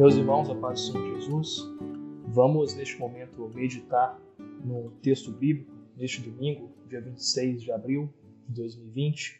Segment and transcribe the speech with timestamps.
[0.00, 1.58] Meus irmãos, a paz do Senhor Jesus,
[2.28, 4.18] vamos neste momento meditar
[4.64, 8.10] no texto bíblico, neste domingo, dia 26 de abril
[8.48, 9.38] de 2020,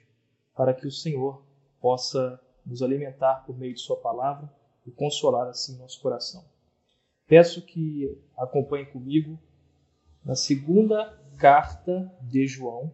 [0.54, 1.42] para que o Senhor
[1.80, 4.52] possa nos alimentar por meio de Sua palavra
[4.86, 6.44] e consolar assim nosso coração.
[7.26, 9.40] Peço que acompanhe comigo
[10.22, 12.92] na segunda carta de João,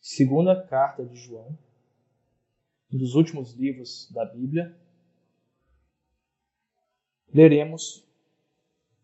[0.00, 1.56] segunda carta de João,
[2.92, 4.76] um dos últimos livros da Bíblia,
[7.36, 8.02] leremos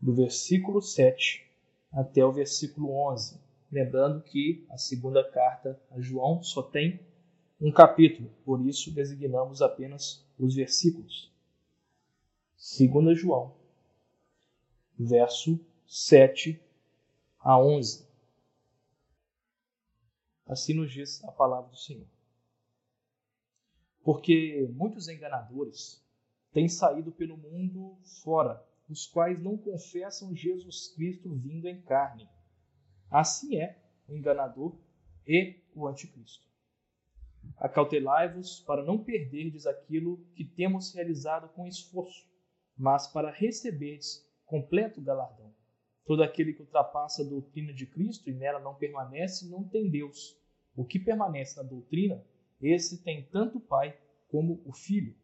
[0.00, 1.46] do versículo 7
[1.92, 3.38] até o versículo 11.
[3.70, 6.98] Lembrando que a segunda carta a João só tem
[7.60, 11.30] um capítulo, por isso designamos apenas os versículos.
[12.56, 13.54] 2 João,
[14.98, 16.58] verso 7
[17.38, 18.08] a 11.
[20.46, 22.06] Assim nos diz a palavra do Senhor.
[24.02, 26.01] Porque muitos enganadores
[26.52, 32.28] têm saído pelo mundo fora, os quais não confessam Jesus Cristo vindo em carne.
[33.10, 34.76] Assim é o enganador
[35.26, 36.46] e o anticristo.
[37.56, 42.26] Acautelai-vos para não perderdes aquilo que temos realizado com esforço,
[42.76, 45.52] mas para receberdes completo galardão.
[46.04, 50.36] Todo aquele que ultrapassa a doutrina de Cristo e nela não permanece, não tem Deus.
[50.74, 52.24] O que permanece na doutrina,
[52.60, 53.96] esse tem tanto o Pai
[54.28, 55.14] como o Filho.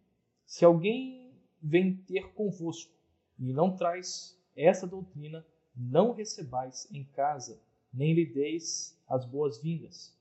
[0.48, 1.30] Se alguém
[1.62, 2.90] vem ter convosco
[3.38, 5.46] e não traz essa doutrina,
[5.76, 7.60] não recebais em casa,
[7.92, 10.16] nem lhe deis as boas-vindas.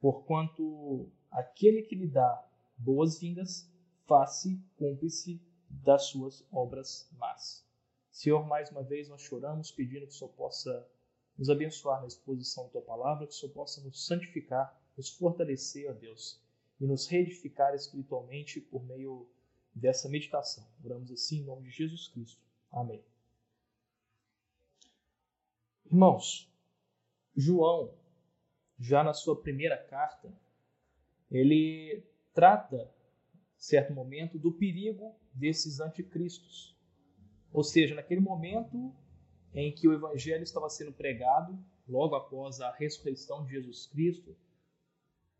[0.00, 3.68] Porquanto aquele que lhe dá boas-vindas,
[4.06, 7.66] faça cúmplice das suas obras más.
[8.12, 10.88] Senhor, mais uma vez nós choramos pedindo que o Senhor possa
[11.36, 15.90] nos abençoar na exposição da tua palavra, que o Senhor possa nos santificar, nos fortalecer,
[15.90, 16.40] ó Deus,
[16.80, 19.28] e nos reedificar espiritualmente por meio
[19.74, 20.64] dessa meditação.
[20.84, 22.40] Oramos assim em nome de Jesus Cristo.
[22.70, 23.02] Amém.
[25.86, 26.50] Irmãos,
[27.36, 27.94] João,
[28.78, 30.32] já na sua primeira carta,
[31.30, 32.92] ele trata,
[33.56, 36.76] certo momento, do perigo desses anticristos.
[37.52, 38.94] Ou seja, naquele momento
[39.52, 41.56] em que o evangelho estava sendo pregado,
[41.88, 44.36] logo após a ressurreição de Jesus Cristo,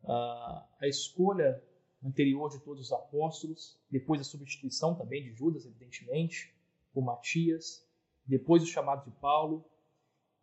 [0.04, 1.62] a escolha
[2.04, 6.54] anterior de todos os apóstolos, depois a substituição também de Judas, evidentemente,
[6.92, 7.86] por Matias,
[8.26, 9.64] depois o chamado de Paulo,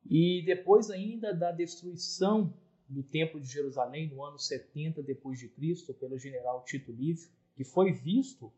[0.04, 2.54] e depois ainda da destruição
[2.90, 7.64] do Templo de Jerusalém no ano 70 depois de Cristo pelo general Tito Livio, que
[7.64, 8.52] foi visto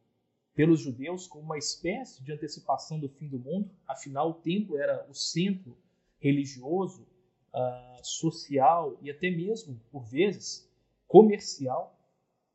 [0.56, 5.06] pelos judeus como uma espécie de antecipação do fim do mundo, afinal o templo era
[5.10, 5.78] o centro
[6.20, 7.06] religioso,
[7.54, 10.70] uh, social e até mesmo, por vezes,
[11.08, 12.00] comercial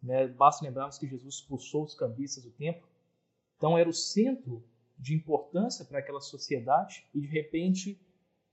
[0.03, 0.29] né?
[0.29, 2.89] Basta lembrarmos que Jesus expulsou os cambistas do templo.
[3.57, 4.65] Então era o centro
[4.99, 8.01] de importância para aquela sociedade e de repente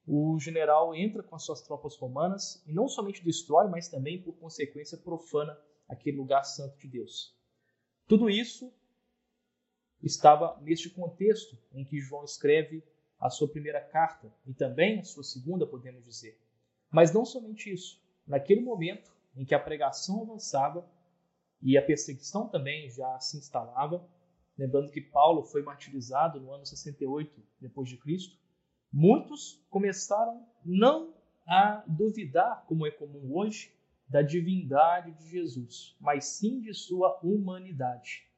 [0.07, 4.33] o general entra com as suas tropas romanas e não somente destrói, mas também por
[4.33, 5.57] consequência profana
[5.87, 7.35] aquele lugar santo de Deus.
[8.07, 8.71] Tudo isso
[10.01, 12.83] estava neste contexto em que João escreve
[13.19, 16.39] a sua primeira carta e também a sua segunda, podemos dizer.
[16.91, 17.99] Mas não somente isso.
[18.27, 20.87] Naquele momento em que a pregação avançava,
[21.65, 24.07] e a perseguição também já se instalava.
[24.55, 28.37] Lembrando que Paulo foi martirizado no ano 68 depois de Cristo.
[28.93, 31.15] Muitos começaram não
[31.47, 33.73] a duvidar, como é comum hoje,
[34.07, 38.29] da divindade de Jesus, mas sim de sua humanidade.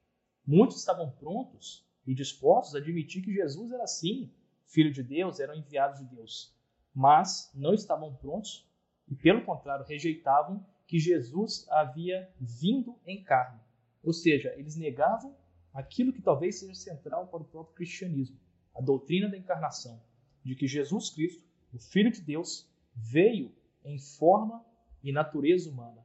[0.46, 4.34] Muitos estavam prontos e dispostos a admitir que Jesus era sim
[4.66, 6.56] filho de Deus, era enviado de Deus,
[6.96, 8.66] mas não estavam prontos
[9.06, 13.60] e, pelo contrário, rejeitavam que Jesus havia vindo em carne.
[14.02, 15.36] Ou seja, eles negavam
[15.74, 18.40] aquilo que talvez seja central para o próprio cristianismo,
[18.74, 20.02] a doutrina da encarnação,
[20.44, 21.44] de que Jesus Cristo,
[21.74, 23.54] o Filho de Deus, veio
[23.84, 24.66] em forma
[25.04, 26.04] e natureza humana.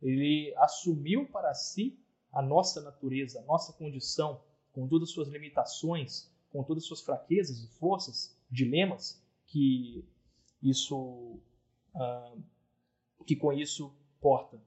[0.00, 1.98] Ele assumiu para si
[2.32, 4.40] a nossa natureza, a nossa condição,
[4.72, 10.04] com todas as suas limitações, com todas as suas fraquezas e forças, dilemas que
[10.62, 11.40] isso,
[11.94, 12.42] uh,
[13.26, 14.60] que com isso porta.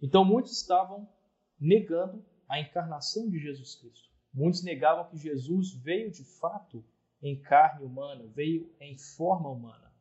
[0.00, 1.08] Então muitos estavam
[1.58, 4.10] negando a encarnação de Jesus Cristo.
[4.32, 6.84] Muitos negavam que Jesus veio de fato
[7.22, 9.92] em carne humana, veio em forma humana.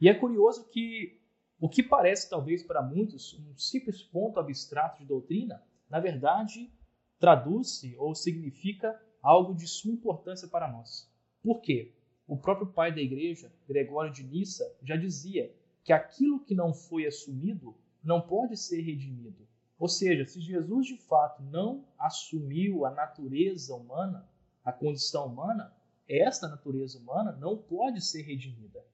[0.00, 1.20] E é curioso que
[1.60, 6.70] o que parece talvez para muitos um simples ponto abstrato de doutrina, na verdade
[7.18, 11.12] traduz-se ou significa algo de suma importância para nós.
[11.42, 11.92] Por quê?
[12.26, 15.52] O próprio pai da igreja, Gregório de Nissa, já dizia
[15.88, 17.74] que aquilo que não foi assumido
[18.04, 19.48] não pode ser redimido.
[19.78, 24.28] Ou seja, se Jesus de fato não assumiu a natureza humana,
[24.62, 25.74] a condição humana,
[26.06, 28.84] esta natureza humana não pode ser redimida.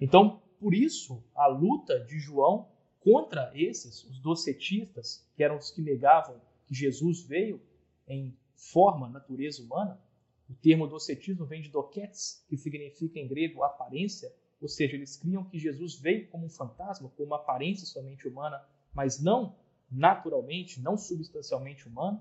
[0.00, 2.68] Então, por isso, a luta de João
[3.00, 7.60] contra esses, os docetistas, que eram os que negavam que Jesus veio
[8.06, 10.00] em forma, natureza humana,
[10.48, 15.44] o termo docetismo vem de doketes, que significa em grego aparência, ou seja, eles criam
[15.44, 18.64] que Jesus veio como um fantasma, com uma aparência somente humana,
[18.94, 19.54] mas não
[19.90, 22.20] naturalmente, não substancialmente humana.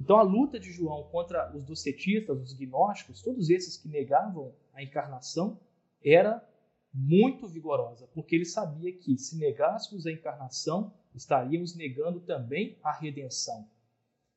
[0.00, 4.82] Então a luta de João contra os docetistas, os gnósticos, todos esses que negavam a
[4.82, 5.58] encarnação,
[6.04, 6.46] era
[6.92, 13.68] muito vigorosa, porque ele sabia que se negássemos a encarnação, estaríamos negando também a redenção.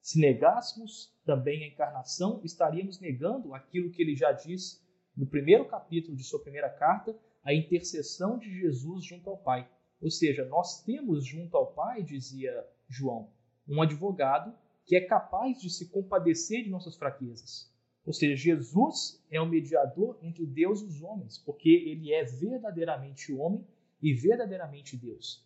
[0.02, 4.82] Se negássemos também a encarnação, estaríamos negando aquilo que ele já diz
[5.20, 7.14] no primeiro capítulo de sua primeira carta,
[7.44, 9.70] a intercessão de Jesus junto ao Pai.
[10.02, 13.30] Ou seja, nós temos junto ao Pai, dizia João,
[13.68, 14.56] um advogado
[14.86, 17.70] que é capaz de se compadecer de nossas fraquezas.
[18.06, 23.34] Ou seja, Jesus é o mediador entre Deus e os homens, porque ele é verdadeiramente
[23.34, 23.68] homem
[24.02, 25.46] e verdadeiramente Deus.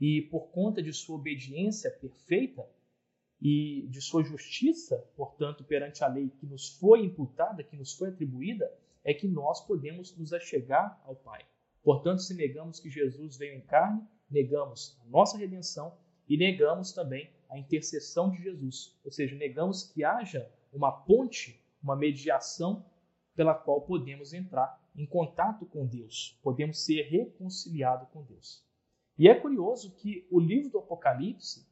[0.00, 2.64] E por conta de sua obediência perfeita
[3.42, 8.10] e de sua justiça, portanto, perante a lei que nos foi imputada, que nos foi
[8.10, 8.72] atribuída,
[9.08, 11.42] é que nós podemos nos achegar ao Pai.
[11.82, 15.96] Portanto, se negamos que Jesus veio em carne, negamos a nossa redenção
[16.28, 21.96] e negamos também a intercessão de Jesus, ou seja, negamos que haja uma ponte, uma
[21.96, 22.84] mediação
[23.34, 28.62] pela qual podemos entrar em contato com Deus, podemos ser reconciliados com Deus.
[29.16, 31.66] E é curioso que o livro do Apocalipse,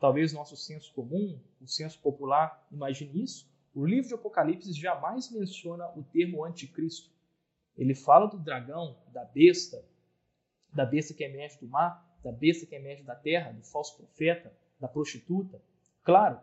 [0.00, 5.88] talvez nosso senso comum, o senso popular imagine isso, o livro de Apocalipse jamais menciona
[5.96, 7.10] o termo anticristo.
[7.76, 9.84] Ele fala do dragão, da besta,
[10.72, 14.52] da besta que emerge do mar, da besta que emerge da terra, do falso profeta,
[14.78, 15.60] da prostituta.
[16.04, 16.40] Claro,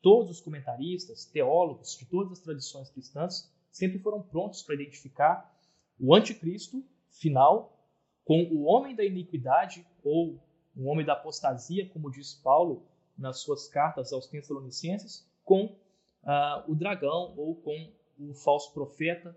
[0.00, 5.52] todos os comentaristas, teólogos de todas as tradições cristãs sempre foram prontos para identificar
[5.98, 7.78] o anticristo final
[8.24, 10.40] com o homem da iniquidade ou
[10.76, 12.86] o homem da apostasia, como diz Paulo
[13.18, 15.76] nas suas cartas aos Tessalonicenses, com
[16.24, 19.36] uh, o dragão ou com o falso profeta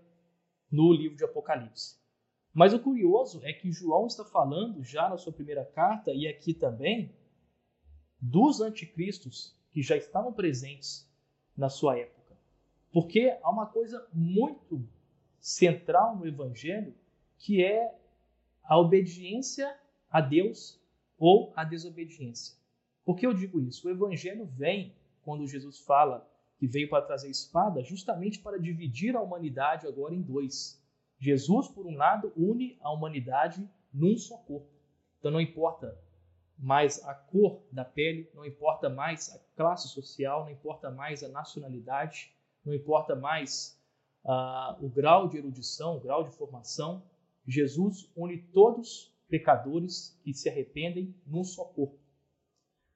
[0.70, 1.96] no livro de Apocalipse.
[2.52, 6.54] Mas o curioso é que João está falando já na sua primeira carta e aqui
[6.54, 7.14] também
[8.20, 11.06] dos anticristos que já estavam presentes
[11.56, 12.36] na sua época.
[12.92, 14.88] Porque há uma coisa muito
[15.38, 16.94] central no evangelho
[17.38, 17.94] que é
[18.64, 19.78] a obediência
[20.10, 20.80] a Deus
[21.18, 22.56] ou a desobediência.
[23.04, 23.86] Por que eu digo isso?
[23.86, 26.26] O evangelho vem quando Jesus fala
[26.58, 30.82] que veio para trazer espada, justamente para dividir a humanidade agora em dois.
[31.18, 34.70] Jesus, por um lado, une a humanidade num só corpo.
[35.18, 35.98] Então não importa
[36.58, 41.28] mais a cor da pele, não importa mais a classe social, não importa mais a
[41.28, 42.32] nacionalidade,
[42.64, 43.78] não importa mais
[44.24, 47.02] uh, o grau de erudição, o grau de formação.
[47.46, 51.98] Jesus une todos pecadores que se arrependem num só corpo.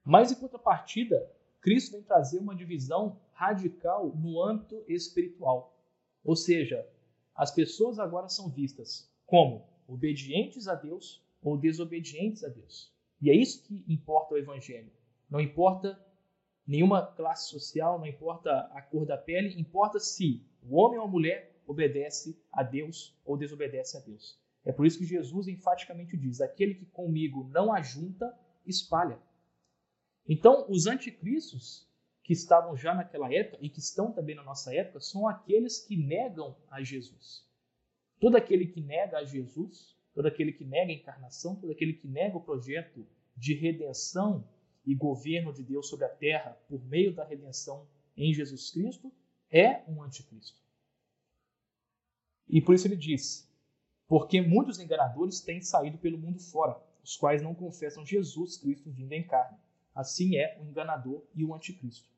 [0.03, 1.31] Mas em contrapartida,
[1.61, 5.77] Cristo vem trazer uma divisão radical no âmbito espiritual.
[6.23, 6.87] Ou seja,
[7.35, 12.91] as pessoas agora são vistas como obedientes a Deus ou desobedientes a Deus.
[13.21, 14.91] E é isso que importa o evangelho.
[15.29, 16.03] Não importa
[16.65, 21.09] nenhuma classe social, não importa a cor da pele, importa se o homem ou a
[21.09, 24.39] mulher obedece a Deus ou desobedece a Deus.
[24.63, 29.19] É por isso que Jesus enfaticamente diz: aquele que comigo não ajunta, espalha.
[30.33, 31.85] Então, os anticristos
[32.23, 35.97] que estavam já naquela época e que estão também na nossa época são aqueles que
[35.97, 37.45] negam a Jesus.
[38.17, 42.07] Todo aquele que nega a Jesus, todo aquele que nega a encarnação, todo aquele que
[42.07, 44.47] nega o projeto de redenção
[44.85, 47.85] e governo de Deus sobre a terra por meio da redenção
[48.15, 49.11] em Jesus Cristo,
[49.49, 50.61] é um anticristo.
[52.47, 53.53] E por isso ele diz:
[54.07, 59.11] porque muitos enganadores têm saído pelo mundo fora, os quais não confessam Jesus Cristo vindo
[59.11, 59.59] em carne.
[59.93, 62.09] Assim é o enganador e o anticristo.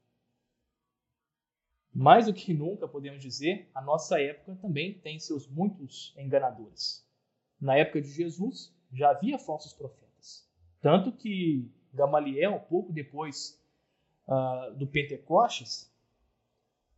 [1.93, 7.07] Mais do que nunca, podemos dizer, a nossa época também tem seus muitos enganadores.
[7.61, 10.49] Na época de Jesus, já havia falsos profetas.
[10.81, 13.61] Tanto que Gamaliel, pouco depois
[14.27, 15.91] uh, do Pentecostes,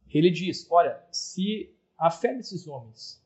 [0.09, 3.23] ele diz: Olha, se a fé desses homens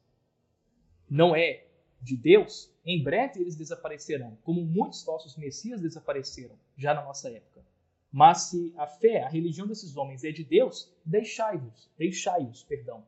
[1.09, 1.68] não é
[2.01, 7.65] de Deus, em breve eles desaparecerão, como muitos falsos messias desapareceram já na nossa época.
[8.11, 13.05] Mas se a fé, a religião desses homens é de Deus, deixai-vos, deixai-os, perdão.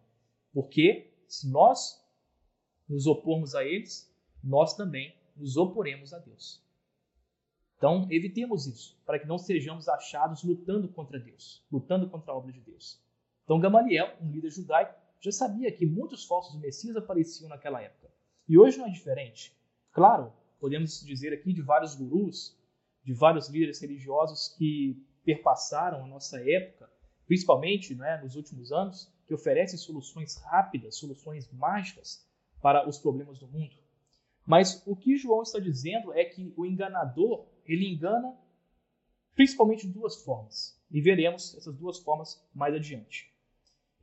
[0.53, 2.03] Porque se nós
[2.87, 6.61] nos opormos a eles, nós também nos oporemos a Deus.
[7.77, 12.51] Então, evitemos isso, para que não sejamos achados lutando contra Deus, lutando contra a obra
[12.51, 13.01] de Deus.
[13.43, 18.00] Então Gamaliel, um líder judaico, já sabia que muitos falsos messias apareciam naquela época.
[18.47, 19.55] E hoje não é diferente.
[19.91, 22.57] Claro, podemos dizer aqui de vários gurus,
[23.03, 26.89] de vários líderes religiosos que perpassaram a nossa época,
[27.25, 32.27] principalmente né, nos últimos anos, que oferecem soluções rápidas, soluções mágicas
[32.61, 33.75] para os problemas do mundo.
[34.45, 38.37] Mas o que João está dizendo é que o enganador, ele engana
[39.35, 40.79] principalmente de duas formas.
[40.89, 43.33] E veremos essas duas formas mais adiante.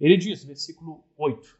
[0.01, 1.58] Ele diz, versículo 8: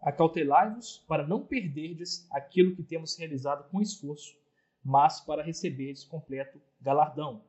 [0.00, 4.36] Acautelai-vos para não perderdes aquilo que temos realizado com esforço,
[4.84, 7.42] mas para receberdes completo galardão.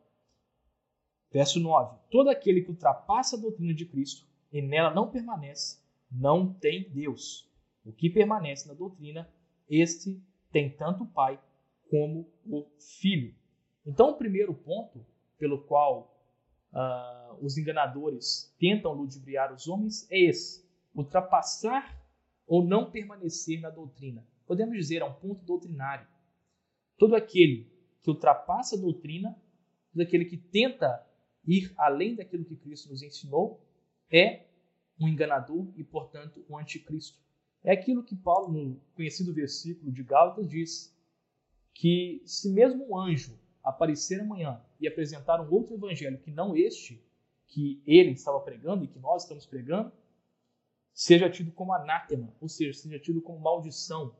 [1.32, 5.80] Verso 9: Todo aquele que ultrapassa a doutrina de Cristo e nela não permanece,
[6.12, 7.48] não tem Deus.
[7.86, 9.30] O que permanece na doutrina,
[9.70, 11.40] este tem tanto o Pai
[11.90, 12.66] como o
[13.00, 13.34] Filho.
[13.86, 15.06] Então, o primeiro ponto
[15.38, 16.20] pelo qual
[16.74, 21.99] uh, os enganadores tentam ludibriar os homens é esse: ultrapassar
[22.50, 24.26] ou não permanecer na doutrina.
[24.48, 26.08] Podemos dizer, é um ponto doutrinário.
[26.98, 29.40] Todo aquele que ultrapassa a doutrina,
[29.94, 31.08] todo aquele que tenta
[31.46, 33.64] ir além daquilo que Cristo nos ensinou,
[34.12, 34.48] é
[35.00, 37.20] um enganador e, portanto, um anticristo.
[37.64, 40.98] É aquilo que Paulo, no conhecido versículo de Gálatas, diz:
[41.76, 47.02] que se mesmo um anjo aparecer amanhã e apresentar um outro evangelho que não este
[47.48, 49.92] que ele estava pregando e que nós estamos pregando,
[51.00, 54.14] seja tido como anátema, ou seja, seja tido como maldição.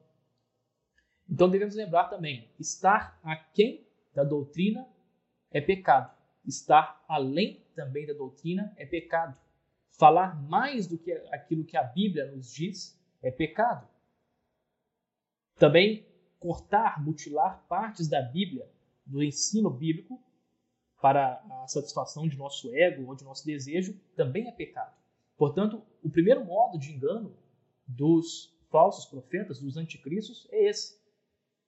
[1.30, 4.88] Então devemos lembrar também: estar aquém da doutrina
[5.52, 6.10] é pecado,
[6.46, 9.38] estar além também da doutrina é pecado.
[9.90, 13.86] Falar mais do que aquilo que a Bíblia nos diz é pecado.
[15.56, 16.08] Também
[16.40, 18.72] cortar, mutilar partes da Bíblia,
[19.06, 20.24] do ensino bíblico,
[21.02, 24.99] para a satisfação de nosso ego ou de nosso desejo, também é pecado.
[25.40, 27.34] Portanto, o primeiro modo de engano
[27.88, 31.00] dos falsos profetas, dos anticristos, é esse: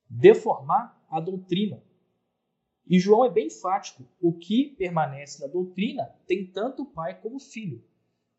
[0.09, 1.81] deformar a doutrina.
[2.85, 7.37] E João é bem enfático: o que permanece na doutrina tem tanto o pai como
[7.37, 7.81] o filho.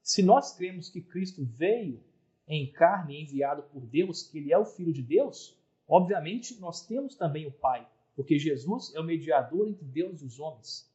[0.02, 2.04] Se nós cremos que Cristo veio
[2.46, 5.58] em carne enviado por Deus, que ele é o filho de Deus,
[5.88, 10.38] obviamente nós temos também o pai, porque Jesus é o mediador entre Deus e os
[10.38, 10.92] homens.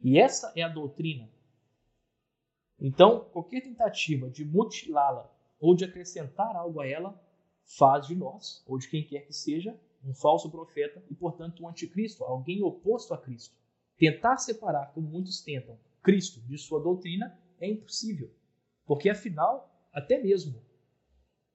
[0.00, 1.33] E essa é a doutrina
[2.86, 7.18] então, qualquer tentativa de mutilá-la ou de acrescentar algo a ela
[7.78, 9.74] faz de nós, ou de quem quer que seja,
[10.04, 13.56] um falso profeta e, portanto, um anticristo, alguém oposto a Cristo.
[13.96, 18.30] Tentar separar, como muitos tentam, Cristo de sua doutrina é impossível,
[18.84, 20.62] porque afinal, até mesmo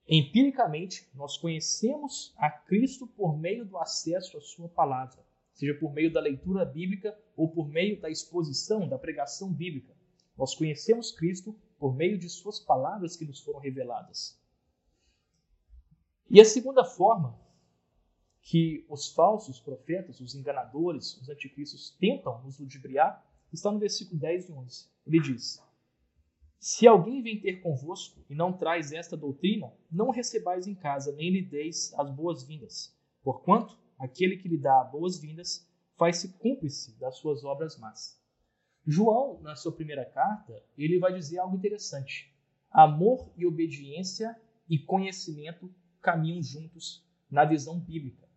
[0.07, 6.12] empiricamente, nós conhecemos a Cristo por meio do acesso à sua palavra, seja por meio
[6.12, 9.99] da leitura bíblica ou por meio da exposição, da pregação bíblica.
[10.39, 14.39] Nós conhecemos Cristo por meio de Suas palavras que nos foram reveladas.
[16.29, 17.38] E a segunda forma
[18.41, 24.48] que os falsos profetas, os enganadores, os anticristos tentam nos ludibriar está no versículo 10
[24.48, 24.88] e 11.
[25.08, 25.62] Ele diz:
[26.58, 31.31] Se alguém vem ter convosco e não traz esta doutrina, não recebais em casa, nem
[31.31, 35.67] lhe deis as boas-vindas, porquanto aquele que lhe dá boas-vindas
[35.98, 38.18] faz-se cúmplice das suas obras más.
[38.91, 42.34] João, na sua primeira carta, ele vai dizer algo interessante.
[42.72, 44.36] Amor e obediência
[44.67, 48.27] e conhecimento caminham juntos na visão bíblica.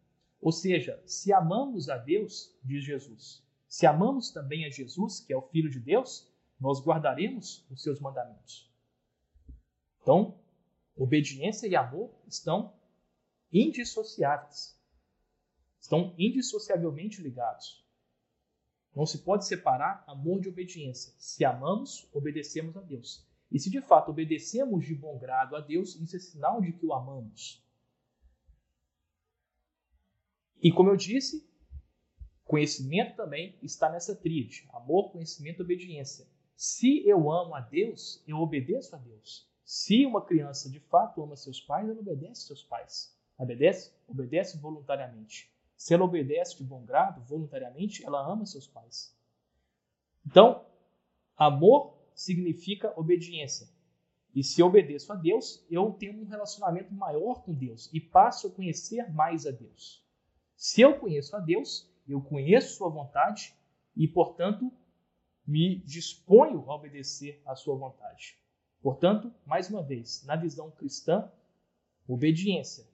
[0.43, 5.37] Ou seja, se amamos a Deus, diz Jesus, se amamos também a Jesus, que é
[5.37, 6.31] o Filho de Deus,
[6.61, 8.71] nós guardaremos os seus mandamentos.
[10.03, 10.39] Então,
[10.95, 12.75] obediência e amor estão
[13.51, 14.79] indissociáveis.
[15.81, 17.82] Estão indissociavelmente ligados.
[18.95, 21.15] Não se pode separar amor de obediência.
[21.17, 23.27] Se amamos, obedecemos a Deus.
[23.51, 26.85] E se de fato obedecemos de bom grado a Deus, isso é sinal de que
[26.85, 27.63] o amamos.
[30.63, 31.47] E como eu disse,
[32.45, 36.27] conhecimento também está nessa tríade: amor, conhecimento obediência.
[36.55, 39.51] Se eu amo a Deus, eu obedeço a Deus.
[39.65, 43.19] Se uma criança de fato ama seus pais, ela obedece seus pais.
[43.37, 43.93] Obedece?
[44.07, 45.52] Obedece voluntariamente.
[45.83, 49.13] Se ela obedece de bom grado, voluntariamente, ela ama seus pais.
[50.25, 50.65] Então,
[51.37, 53.69] amor significa obediência.
[54.33, 58.47] E se eu obedeço a Deus, eu tenho um relacionamento maior com Deus e passo
[58.47, 60.07] a conhecer mais a Deus.
[60.55, 63.53] Se eu conheço a Deus, eu conheço Sua vontade
[63.97, 64.73] e, portanto,
[65.45, 68.39] me disponho a obedecer à Sua vontade.
[68.81, 71.29] Portanto, mais uma vez, na visão cristã,
[72.07, 72.92] obediência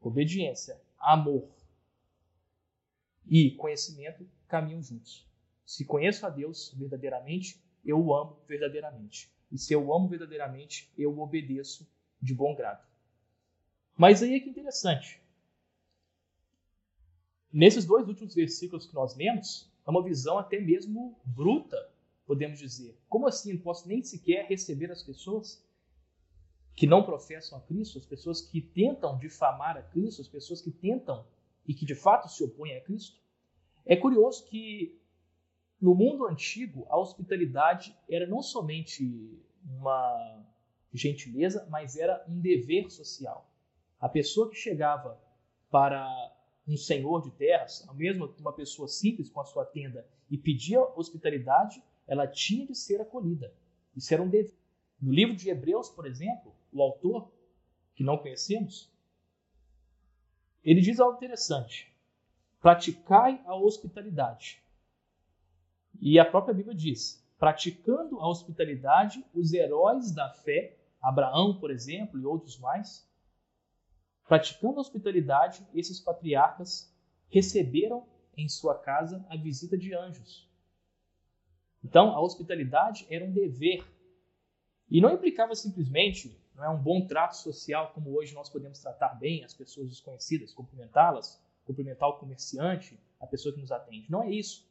[0.00, 1.48] obediência, amor
[3.26, 5.26] e conhecimento caminham juntos.
[5.64, 9.32] Se conheço a Deus verdadeiramente, eu o amo verdadeiramente.
[9.50, 11.88] E se eu o amo verdadeiramente, eu o obedeço
[12.20, 12.84] de bom grado.
[13.96, 15.20] Mas aí é que interessante.
[17.52, 21.76] Nesses dois últimos versículos que nós lemos, é uma visão até mesmo bruta,
[22.26, 22.96] podemos dizer.
[23.08, 23.54] Como assim?
[23.54, 25.64] Não posso nem sequer receber as pessoas
[26.80, 30.70] que não professam a Cristo, as pessoas que tentam difamar a Cristo, as pessoas que
[30.70, 31.26] tentam
[31.68, 33.20] e que de fato se opõem a Cristo?
[33.84, 34.98] É curioso que
[35.78, 40.42] no mundo antigo a hospitalidade era não somente uma
[40.90, 43.46] gentileza, mas era um dever social.
[44.00, 45.20] A pessoa que chegava
[45.70, 46.08] para
[46.66, 50.80] um senhor de terras, a mesma uma pessoa simples com a sua tenda, e pedia
[50.80, 53.52] hospitalidade, ela tinha de ser acolhida.
[53.94, 54.58] Isso era um dever.
[55.00, 57.32] No livro de Hebreus, por exemplo, o autor,
[57.94, 58.92] que não conhecemos,
[60.62, 61.92] ele diz algo interessante:
[62.60, 64.62] praticai a hospitalidade.
[66.00, 72.20] E a própria Bíblia diz: praticando a hospitalidade, os heróis da fé, Abraão, por exemplo,
[72.20, 73.08] e outros mais,
[74.28, 76.94] praticando a hospitalidade, esses patriarcas
[77.30, 80.48] receberam em sua casa a visita de anjos.
[81.82, 83.84] Então, a hospitalidade era um dever.
[84.90, 89.14] E não implicava simplesmente não é um bom trato social como hoje nós podemos tratar
[89.14, 94.10] bem as pessoas desconhecidas, cumprimentá-las, cumprimentar o comerciante, a pessoa que nos atende.
[94.10, 94.68] Não é isso.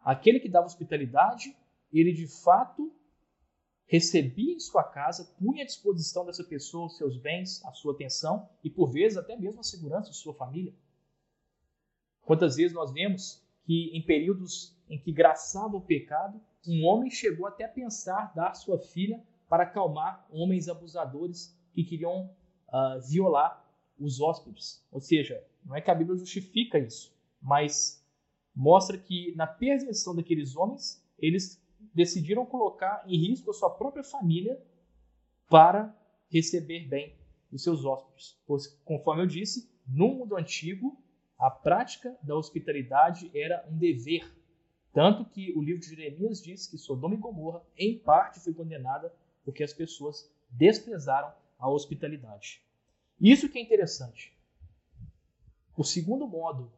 [0.00, 1.54] Aquele que dava hospitalidade,
[1.92, 2.94] ele de fato
[3.86, 8.48] recebia em sua casa, punha à disposição dessa pessoa os seus bens, a sua atenção
[8.62, 10.74] e, por vezes, até mesmo a segurança de sua família.
[12.22, 17.46] Quantas vezes nós vemos que, em períodos em que graçava o pecado, um homem chegou
[17.46, 22.30] até a pensar dar sua filha para acalmar homens abusadores que queriam
[22.68, 23.64] uh, violar
[23.98, 24.84] os hóspedes.
[24.90, 28.04] Ou seja, não é que a Bíblia justifica isso, mas
[28.54, 31.62] mostra que na perversão daqueles homens, eles
[31.94, 34.60] decidiram colocar em risco a sua própria família
[35.48, 35.94] para
[36.30, 37.14] receber bem
[37.52, 38.36] os seus hóspedes.
[38.46, 41.00] Pois, conforme eu disse, no mundo antigo,
[41.38, 44.32] a prática da hospitalidade era um dever.
[44.94, 49.12] Tanto que o livro de Jeremias diz que Sodoma e Gomorra, em parte, foi condenada
[49.44, 52.62] porque as pessoas desprezaram a hospitalidade.
[53.20, 54.32] Isso que é interessante.
[55.76, 56.70] O segundo modo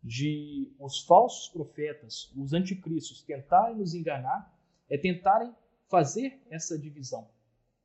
[0.00, 4.56] de os falsos profetas, os anticristos, tentarem nos enganar
[4.88, 5.52] é tentarem
[5.88, 7.28] fazer essa divisão,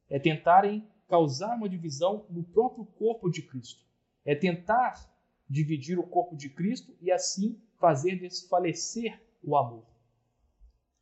[0.07, 3.83] é tentarem causar uma divisão no próprio corpo de Cristo,
[4.23, 5.11] é tentar
[5.49, 9.85] dividir o corpo de Cristo e assim fazer desfalecer o amor.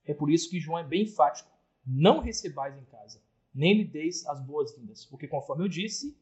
[0.06, 1.50] É por isso que João é bem enfático:
[1.86, 3.22] não recebais em casa,
[3.54, 6.18] nem lhe deis as boas-vindas, porque conforme eu disse,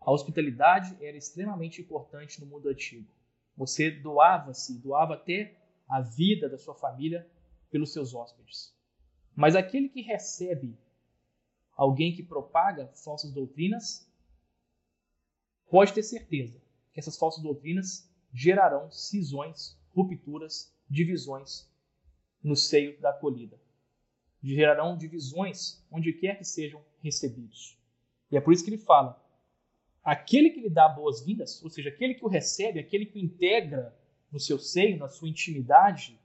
[0.00, 3.08] a hospitalidade era extremamente importante no mundo antigo.
[3.56, 5.56] Você doava-se, doava até
[5.88, 7.28] a vida da sua família
[7.70, 8.74] pelos seus hóspedes.
[9.34, 10.78] Mas aquele que recebe
[11.76, 14.08] alguém que propaga falsas doutrinas,
[15.70, 16.60] pode ter certeza
[16.92, 21.70] que essas falsas doutrinas gerarão cisões, rupturas, divisões
[22.42, 23.60] no seio da acolhida.
[24.42, 27.78] Gerarão divisões onde quer que sejam recebidos.
[28.30, 29.22] E é por isso que ele fala:
[30.02, 33.96] aquele que lhe dá boas-vindas, ou seja, aquele que o recebe, aquele que o integra
[34.30, 36.18] no seu seio, na sua intimidade,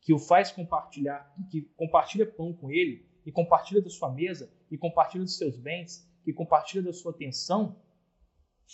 [0.00, 4.78] que o faz compartilhar, que compartilha pão com ele, e compartilha da sua mesa, e
[4.78, 7.76] compartilha dos seus bens, que compartilha da sua atenção,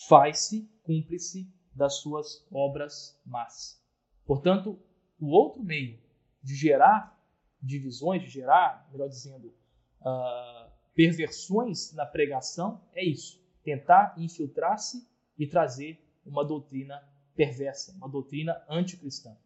[0.09, 3.83] faz-se cúmplice das suas obras más.
[4.27, 4.79] Portanto,
[5.19, 5.99] o outro meio
[6.43, 7.17] de gerar
[7.62, 9.49] divisões, de gerar, melhor dizendo,
[10.01, 15.05] uh, perversões na pregação é isso tentar infiltrar-se
[15.37, 17.03] e trazer uma doutrina
[17.35, 19.37] perversa, uma doutrina anticristã.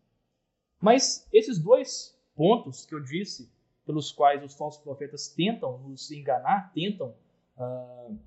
[0.79, 3.51] Mas esses dois pontos que eu disse,
[3.87, 7.15] pelos quais os falsos profetas tentam nos enganar, tentam
[7.57, 8.19] uh,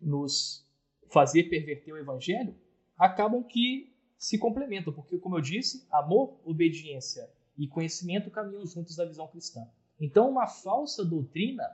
[0.00, 0.66] nos
[1.08, 2.54] fazer perverter o evangelho,
[2.98, 3.89] acabam que
[4.20, 9.66] se complementam, porque, como eu disse, amor, obediência e conhecimento caminham juntos na visão cristã.
[9.98, 11.64] Então, uma falsa doutrina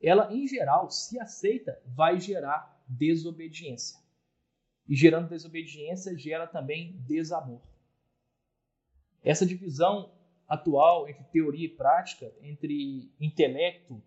[0.00, 4.00] ela em geral, se aceita, vai gerar desobediência.
[4.88, 7.60] E gerando desobediência, gera também desamor.
[9.22, 10.10] Essa divisão
[10.48, 14.02] atual entre teoria e prática, entre intelecto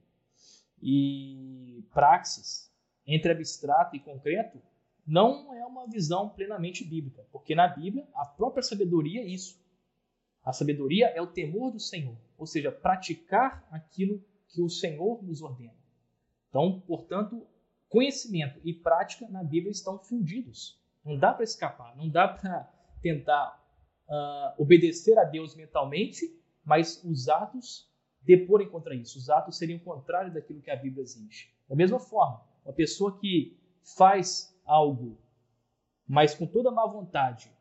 [0.81, 2.73] e praxis,
[3.05, 4.59] entre abstrato e concreto,
[5.05, 9.61] não é uma visão plenamente bíblica, porque na Bíblia a própria sabedoria é isso.
[10.43, 15.41] A sabedoria é o temor do Senhor, ou seja, praticar aquilo que o Senhor nos
[15.41, 15.75] ordena.
[16.49, 17.45] Então, portanto,
[17.89, 20.79] conhecimento e prática na Bíblia estão fundidos.
[21.03, 22.63] Não dá para escapar, não dá para
[23.01, 23.59] tentar
[24.07, 29.17] uh, obedecer a Deus mentalmente, mas os atos deporem contra isso.
[29.17, 31.51] Os atos seriam contrários daquilo que a Bíblia exige.
[31.67, 33.57] Da mesma forma, uma pessoa que
[33.97, 35.17] faz algo,
[36.07, 37.51] mas com toda má vontade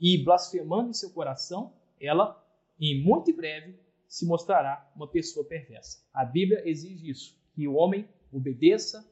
[0.00, 2.42] e blasfemando em seu coração, ela,
[2.78, 6.02] em muito breve, se mostrará uma pessoa perversa.
[6.12, 9.08] A Bíblia exige isso, que o homem obedeça,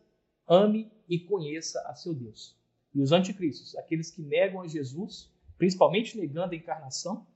[0.48, 2.56] ame e conheça a seu Deus.
[2.94, 7.26] E os anticristos, aqueles que negam a Jesus, principalmente negando a encarnação,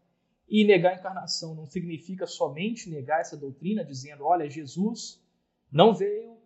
[0.49, 5.23] e negar a encarnação não significa somente negar essa doutrina, dizendo, olha, Jesus
[5.71, 6.37] não veio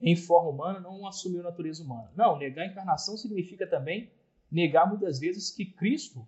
[0.00, 2.10] em forma humana, não assumiu natureza humana.
[2.16, 4.10] Não, negar a encarnação significa também
[4.50, 6.26] negar muitas vezes que Cristo,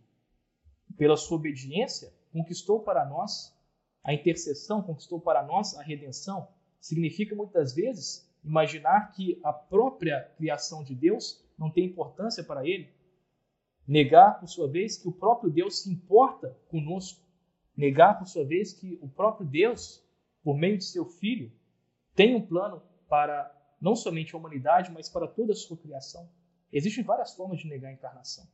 [0.96, 3.56] pela sua obediência, conquistou para nós
[4.04, 6.48] a intercessão, conquistou para nós a redenção.
[6.80, 12.90] Significa muitas vezes imaginar que a própria criação de Deus não tem importância para ele.
[13.86, 17.20] Negar, por sua vez, que o próprio Deus se importa conosco.
[17.76, 20.04] Negar, por sua vez, que o próprio Deus,
[20.42, 21.50] por meio de seu Filho,
[22.14, 26.30] tem um plano para não somente a humanidade, mas para toda a sua criação.
[26.72, 28.46] Existem várias formas de negar a encarnação.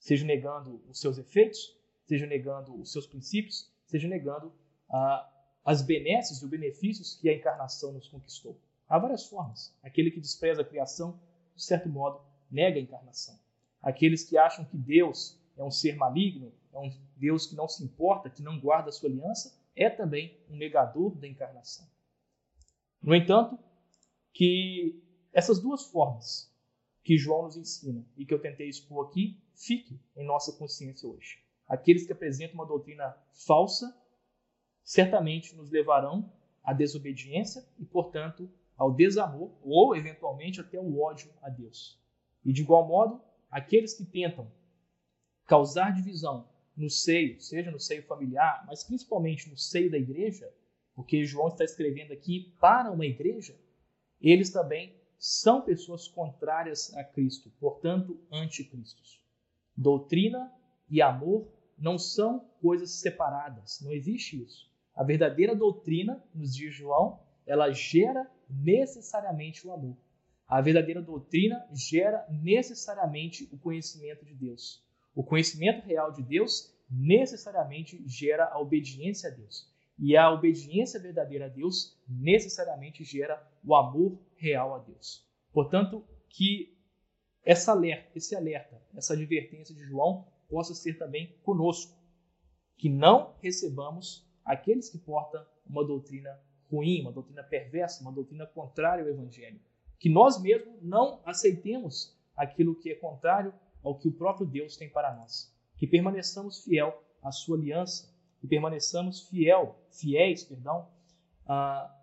[0.00, 4.52] Seja negando os seus efeitos, seja negando os seus princípios, seja negando
[4.90, 5.30] ah,
[5.64, 8.60] as benesses e os benefícios que a encarnação nos conquistou.
[8.88, 9.72] Há várias formas.
[9.82, 11.20] Aquele que despreza a criação,
[11.54, 13.38] de certo modo, nega a encarnação.
[13.80, 17.84] Aqueles que acham que Deus é um ser maligno, é um Deus que não se
[17.84, 21.86] importa, que não guarda a sua aliança, é também um negador da encarnação.
[23.00, 23.58] No entanto,
[24.38, 26.48] que essas duas formas
[27.02, 31.42] que João nos ensina e que eu tentei expor aqui fiquem em nossa consciência hoje.
[31.66, 33.92] Aqueles que apresentam uma doutrina falsa
[34.84, 41.50] certamente nos levarão à desobediência e, portanto, ao desamor ou, eventualmente, até ao ódio a
[41.50, 42.00] Deus.
[42.44, 43.20] E, de igual modo,
[43.50, 44.48] aqueles que tentam
[45.46, 50.48] causar divisão no seio, seja no seio familiar, mas principalmente no seio da igreja,
[50.94, 53.58] porque João está escrevendo aqui para uma igreja,
[54.20, 59.20] eles também são pessoas contrárias a Cristo, portanto, anticristos.
[59.76, 60.52] Doutrina
[60.88, 64.68] e amor não são coisas separadas, não existe isso.
[64.94, 69.96] A verdadeira doutrina, nos de João, ela gera necessariamente o amor.
[70.46, 74.82] A verdadeira doutrina gera necessariamente o conhecimento de Deus.
[75.14, 79.70] O conhecimento real de Deus necessariamente gera a obediência a Deus.
[79.98, 85.26] E a obediência verdadeira a Deus necessariamente gera o amor real a Deus.
[85.52, 86.76] Portanto, que
[87.44, 91.96] essa alerta, esse alerta, essa advertência de João possa ser também conosco,
[92.76, 96.38] que não recebamos aqueles que portam uma doutrina
[96.70, 99.60] ruim, uma doutrina perversa, uma doutrina contrária ao evangelho,
[99.98, 104.88] que nós mesmos não aceitemos aquilo que é contrário ao que o próprio Deus tem
[104.88, 110.88] para nós, que permaneçamos fiel à sua aliança, que permaneçamos fiel, fiéis, perdão,
[111.46, 111.94] a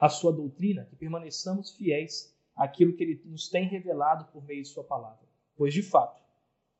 [0.00, 4.68] a sua doutrina, que permaneçamos fiéis àquilo que ele nos tem revelado por meio de
[4.68, 5.26] sua palavra.
[5.56, 6.22] Pois, de fato,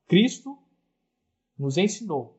[0.06, 0.58] Cristo
[1.58, 2.38] nos ensinou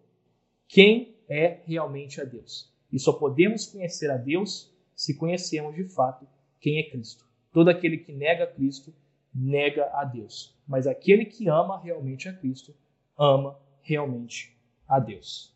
[0.68, 2.74] quem é realmente a Deus.
[2.92, 6.28] E só podemos conhecer a Deus se conhecermos de fato
[6.60, 7.26] quem é Cristo.
[7.52, 8.94] Todo aquele que nega Cristo
[9.34, 10.58] nega a Deus.
[10.68, 12.74] Mas aquele que ama realmente a Cristo
[13.18, 15.56] ama realmente a Deus.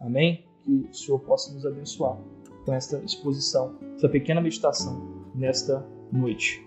[0.00, 0.44] Amém?
[0.62, 2.18] Que o Senhor possa nos abençoar
[2.64, 6.66] com esta exposição, essa pequena meditação nesta noite.